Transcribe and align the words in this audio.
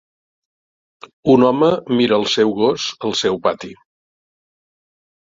Un 1.35 1.45
home 1.51 1.69
mira 2.01 2.19
el 2.23 2.27
seu 2.39 2.57
gos 2.65 2.89
al 3.09 3.17
seu 3.23 3.41
pati. 3.47 3.75